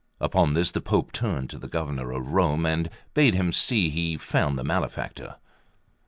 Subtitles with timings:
[0.19, 4.17] Upon this the Pope turned to the Governor of Rome, and bade him see he
[4.17, 5.35] found the malefactor.